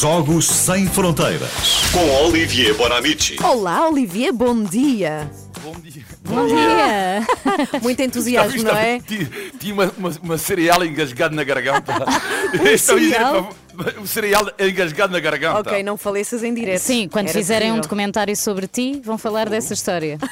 [0.00, 1.48] Jogos Sem Fronteiras.
[1.92, 3.36] Com Olivier Bonamici.
[3.42, 5.30] Olá, Olivier, bom dia.
[5.64, 6.04] Bom dia.
[6.24, 7.26] Bom dia.
[7.82, 9.00] Muito entusiasmo, não é?
[9.00, 11.94] Tinha, tinha uma, uma, uma cereal engasgada na garganta.
[12.70, 13.44] Estou a dizer, cereal?
[13.44, 13.54] pá,
[13.98, 15.60] um cereal engasgado na garganta.
[15.60, 16.80] Ok, não faleças em direto.
[16.82, 17.82] Sim, quando Era fizerem um terrível.
[17.82, 20.18] documentário sobre ti, vão falar dessa história.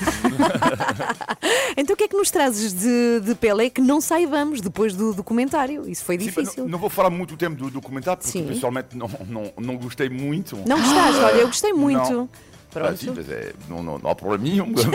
[1.74, 5.14] Então o que é que nos trazes de, de Pelé que não saibamos depois do
[5.14, 5.88] documentário?
[5.88, 6.64] Isso foi Sim, difícil.
[6.64, 8.46] não, não vou falar muito o tempo do documentário, porque Sim.
[8.46, 10.56] pessoalmente não, não, não gostei muito.
[10.66, 11.20] Não gostaste?
[11.20, 12.10] Olha, eu gostei muito.
[12.12, 12.28] Não.
[12.74, 12.96] Ah, Pronto.
[12.96, 14.72] sim, mas é, não, não, não há problema nenhum.
[14.72, 14.86] mas-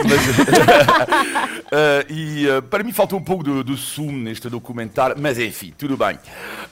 [1.70, 5.72] Ah, e ah, para mim faltou um pouco de, de zoom neste documentário, mas enfim,
[5.76, 6.18] tudo bem.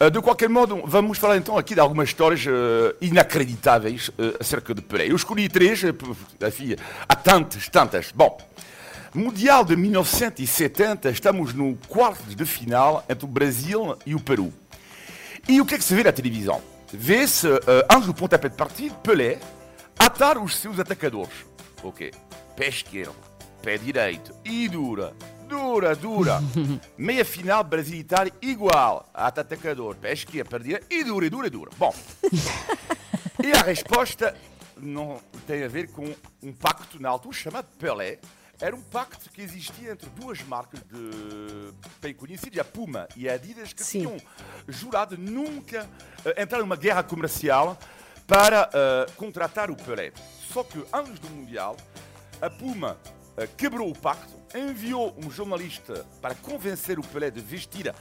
[0.00, 4.74] Ah, de qualquer modo, vamos falar então aqui de algumas histórias ah, inacreditáveis ah, acerca
[4.74, 5.10] de Pelé.
[5.10, 6.74] Eu escolhi três, ah, enfim,
[7.08, 8.10] há tantas, tantas.
[8.14, 8.36] Bom,
[9.14, 14.52] Mundial de 1970, estamos no quarto de final entre o Brasil e o Peru.
[15.48, 16.60] E o que é que se vê na televisão?
[16.92, 17.46] Vê-se,
[17.90, 19.38] antes do pontapé de partida, Pelé
[19.98, 21.46] atar os seus atacadores.
[21.82, 22.12] Ok.
[22.56, 23.14] Pé esquerdo,
[23.62, 25.14] pé direito, e dura,
[25.48, 26.40] dura, dura.
[26.96, 29.08] Meia final, Brasil e Itália, igual.
[29.12, 31.70] Ata atacador, pé esquerdo, pé direito, e dura, e dura, e dura.
[31.78, 31.94] Bom.
[33.44, 34.34] E a resposta
[34.78, 38.18] não tem a ver com um pacto na altura chamado Pelé.
[38.58, 43.34] Era um pacto que existia entre duas marcas de bem conhecidas, a Puma e a
[43.34, 44.00] Adidas, que Sim.
[44.00, 44.16] tinham
[44.66, 45.88] jurado nunca
[46.24, 47.78] eh, entrar numa guerra comercial
[48.26, 50.12] para eh, contratar o Pelé.
[50.52, 51.76] Só que antes do Mundial,
[52.40, 52.96] a Puma
[53.36, 57.94] eh, quebrou o pacto, enviou um jornalista para convencer o Pelé de vestir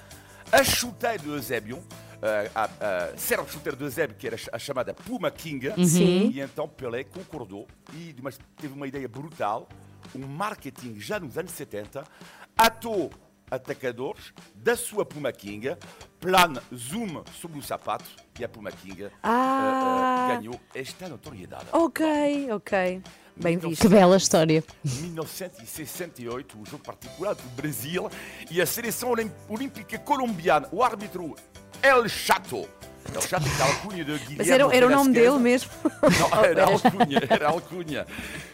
[0.52, 1.84] a chuteira de Eusébio,
[2.22, 2.64] eh, a,
[3.14, 5.72] a serva chuteira de Eusébio, que era a chamada Puma King.
[5.88, 6.30] Sim.
[6.34, 9.68] E então Pelé concordou e uma- teve uma ideia brutal,
[10.16, 12.04] um marketing já nos anos 70,
[12.58, 13.12] atou
[13.52, 15.76] atacadores da sua Puma King,
[16.20, 18.06] plano zoom sobre o sapato
[18.40, 20.14] e a Puma King Ah.
[20.14, 21.66] eh, ganhou esta notoriedade.
[21.72, 23.02] Ok, ok.
[23.38, 23.82] Bem visto.
[23.82, 24.64] Que bela história.
[24.84, 28.10] 1968, o jogo particular do Brasil
[28.50, 29.14] e a seleção
[29.50, 31.36] olímpica colombiana, o árbitro
[31.84, 32.68] El Chato.
[33.14, 35.70] El Chato era alcunha de Guilherme Mas era, era o nome dele mesmo.
[35.84, 38.08] Não, era alcunha, era alcunha.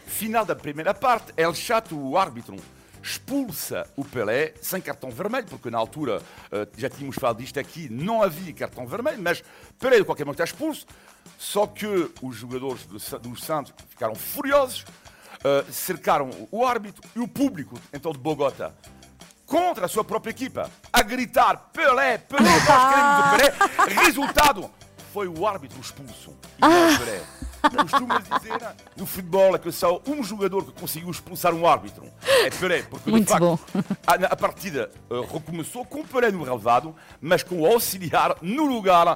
[0.07, 2.57] Final da primeira parte, El Chato, o árbitro,
[3.01, 7.89] expulsa o Pelé sem cartão vermelho, porque na altura, eh, já tínhamos falado disto aqui,
[7.89, 9.43] não havia cartão vermelho, mas
[9.79, 10.85] Pelé de qualquer modo está expulso.
[11.37, 11.85] Só que
[12.21, 14.85] os jogadores do, Santos ficaram furiosos,
[15.43, 18.71] eh, cercaram o árbitro e o público, então de Bogotá,
[19.45, 24.01] contra a sua própria equipa, a gritar Pelé, Pelé, nós queremos o Pelé.
[24.05, 24.71] Resultado,
[25.11, 26.35] foi o árbitro expulso.
[26.57, 27.21] E não o Pelé.
[27.77, 32.05] Costuma dizer no futebol é que só um jogador que conseguiu expulsar um árbitro.
[32.23, 33.59] É Pelé, porque Muito de facto bom.
[34.05, 39.15] a, a partida eh, recomeçou com Pelé no relevado, mas com o auxiliar no lugar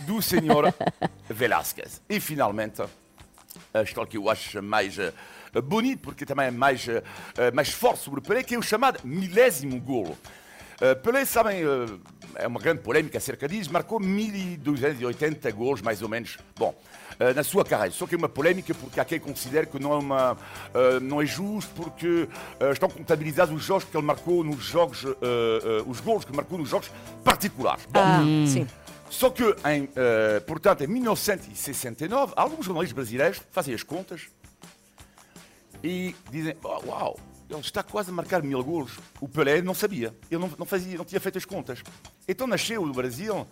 [0.00, 0.74] do senhor
[1.28, 2.00] Velázquez.
[2.08, 2.82] E finalmente,
[3.72, 5.12] a história que eu acho mais eh,
[5.60, 7.02] bonita, porque também é mais, eh,
[7.36, 10.16] eh, mais forte sobre o Pelé, que é o chamado milésimo golo.
[10.82, 11.86] Eh, Pelé, sabem, eh,
[12.34, 16.74] é uma grande polêmica acerca disso, marcou 1280 gols, mais ou menos, bom,
[17.20, 17.92] eh, na sua carreira.
[17.94, 20.36] Só que é uma polêmica porque há quem considere que não é, uma,
[21.00, 22.28] não é justo, porque
[22.72, 25.04] estão contabilizados os jogos que ele marcou nos jogos,
[25.86, 26.90] os gols que marcou nos jogos
[27.22, 27.86] particulares.
[27.88, 28.66] Bom, Ah, sim.
[29.08, 29.88] só que, em,
[30.46, 34.22] portanto, em 1969, alguns jornalistas brasileiros fazem as contas
[35.84, 37.18] e dizem: "Oh, Uau,
[37.58, 38.92] ele está quase a marcar mil golos.
[39.20, 41.82] O Pelé não sabia, ele não, não fazia, não tinha feito as contas.
[42.26, 43.46] Então nasceu no Brasil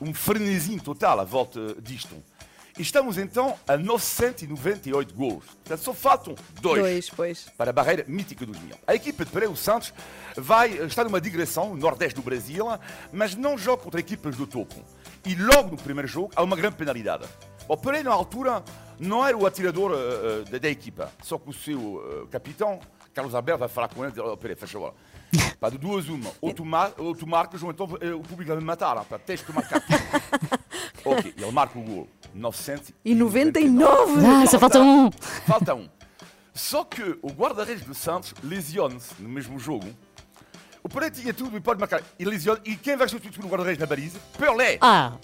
[0.00, 2.14] um frenesim total à volta disto.
[2.78, 5.44] E estamos então a 998 golos.
[5.46, 7.46] Portanto, só faltam dois Dois, pois.
[7.56, 8.76] para a barreira mítica dos mil.
[8.86, 9.94] A equipa de Pereira Santos
[10.36, 12.66] vai estar numa digressão no nordeste do Brasil,
[13.10, 14.74] mas não joga contra equipas do topo.
[15.24, 17.24] E logo no primeiro jogo há uma grande penalidade.
[17.66, 18.62] O Pereira, na altura,
[18.98, 22.78] não era o atirador eh, da, da equipa, só que o seu eh, capitão,
[23.14, 24.94] Carlos Alberto, vai falar com ele e dizer: oh, Pereira, faz favor.
[25.58, 28.56] Pá, de duas uma, ou tu, mar, ou tu marcas, ou então o público vai
[28.56, 29.04] me matar.
[29.04, 29.82] Pá, tens que marcar.
[31.04, 32.08] ok, ele marca o gol.
[32.34, 34.26] 900 E 99!
[34.26, 35.10] Ah, só falta um.
[35.10, 35.88] Falta um.
[36.54, 39.88] Só que o guarda-redes do Santos lesiona-se no mesmo jogo.
[40.82, 42.02] O Pereira tinha tudo e pode marcar.
[42.18, 42.60] E lesiona.
[42.64, 44.18] E quem vai substituir o guarda-redes na baliza?
[44.38, 44.78] Pelé!
[44.80, 45.14] Ah,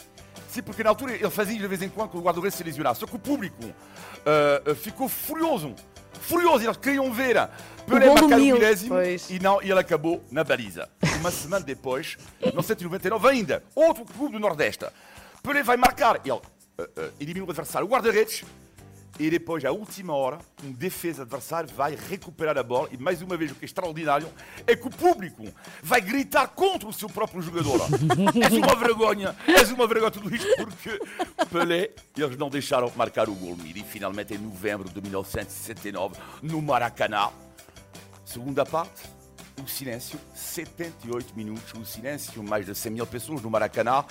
[0.49, 3.01] Sim, porque na altura ele fazia de vez em quando que o guarda-redes se lesionasse.
[3.01, 3.73] Só que o público
[4.27, 5.75] ah, ficou furioso.
[6.21, 6.65] Furioso.
[6.65, 7.37] Eles queriam ver
[7.87, 8.57] Pelé marcar o mil.
[8.57, 8.95] milésimo.
[9.31, 10.89] E não, e ele acabou na baliza.
[11.19, 14.87] Uma semana depois, 1999, ainda, outro clube do Nordeste.
[15.43, 16.21] Pelé vai marcar.
[16.25, 16.39] Ele
[16.79, 17.87] ah, ah, elimina o adversário.
[17.87, 18.45] O guarda-redes
[19.19, 22.89] e depois, à última hora, um defesa adversário vai recuperar a bola.
[22.91, 24.29] E mais uma vez, o que é extraordinário
[24.67, 25.45] é que o público
[25.83, 27.81] vai gritar contra o seu próprio jogador.
[27.83, 30.99] é uma vergonha, é uma vergonha tudo isto, porque
[31.51, 33.57] Pelé, eles não deixaram marcar o gol.
[33.65, 37.31] E finalmente, em novembro de 1969, no Maracanã,
[38.25, 39.03] segunda parte,
[39.63, 44.05] o silêncio, 78 minutos, o silêncio, mais de 100 mil pessoas no Maracanã.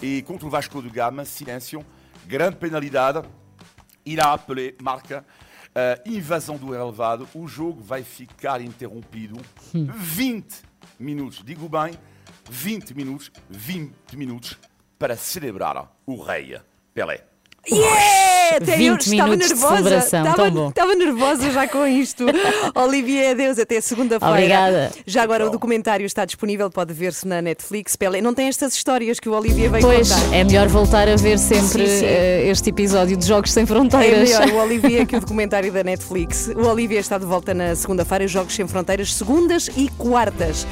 [0.00, 1.84] E contra o Vasco do Gama, silêncio,
[2.26, 3.22] grande penalidade
[4.12, 5.24] irá apelar, marca
[5.68, 7.28] uh, invasão do relevado.
[7.34, 9.36] O jogo vai ficar interrompido
[9.72, 10.62] 20
[10.98, 11.94] minutos, digo bem,
[12.50, 14.58] 20 minutos, 20 minutos
[14.98, 16.58] para celebrar o rei
[16.94, 17.24] Pelé.
[17.70, 18.17] Yeah!
[18.56, 19.76] Até eu 20 estava minutos de nervosa.
[19.76, 20.68] celebração, estava, tão bom.
[20.68, 22.24] estava nervosa já com isto.
[22.74, 24.32] Olivier, adeus, até segunda-feira.
[24.34, 24.92] Obrigada.
[25.06, 25.48] Já agora Tchau.
[25.48, 27.96] o documentário está disponível, pode ver-se na Netflix.
[28.22, 30.34] Não tem estas histórias que o Olivier veio Pois, contar.
[30.34, 32.04] é melhor voltar a ver sempre Sim, sim.
[32.06, 34.28] eh, este episódio de Jogos Sem É Fronteiras.
[34.28, 36.48] melhor o Olivier que o documentário da Netflix.
[36.54, 40.66] O Olivier está de volta na segunda-feira, Jogos Sem Fronteiras, segundas e quartas.